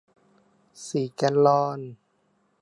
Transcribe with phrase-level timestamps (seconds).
[0.85, 1.79] สี่แกลลอน